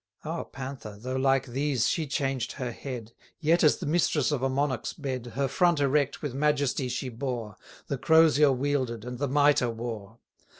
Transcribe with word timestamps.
Our 0.25 0.45
Panther, 0.45 0.97
though 0.99 1.15
like 1.15 1.45
these 1.45 1.87
she 1.87 2.07
changed 2.07 2.53
her 2.53 2.71
head, 2.71 3.11
Yet, 3.39 3.63
as 3.63 3.77
the 3.77 3.85
mistress 3.85 4.31
of 4.31 4.41
a 4.41 4.49
monarch's 4.49 4.93
bed, 4.93 5.27
Her 5.35 5.47
front 5.47 5.79
erect 5.79 6.23
with 6.23 6.33
majesty 6.33 6.87
she 6.89 7.09
bore, 7.09 7.55
The 7.85 7.99
crosier 7.99 8.51
wielded, 8.51 9.05
and 9.05 9.19
the 9.19 9.27
mitre 9.27 9.69
wore. 9.69 10.17